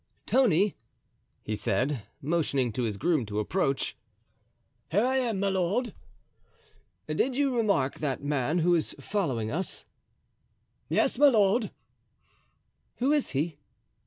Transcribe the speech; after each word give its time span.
"Tony," 0.25 0.75
he 1.43 1.55
said, 1.55 2.01
motioning 2.23 2.71
to 2.73 2.81
his 2.81 2.97
groom 2.97 3.23
to 3.23 3.37
approach. 3.37 3.95
"Here 4.89 5.05
I 5.05 5.17
am, 5.17 5.39
my 5.39 5.49
lord." 5.49 5.93
"Did 7.05 7.37
you 7.37 7.55
remark 7.55 7.99
that 7.99 8.23
man 8.23 8.57
who 8.57 8.73
is 8.73 8.95
following 8.99 9.51
us?" 9.51 9.85
"Yes, 10.89 11.19
my 11.19 11.27
lord." 11.27 11.69
"Who 12.95 13.11
is 13.11 13.29
he?" 13.33 13.59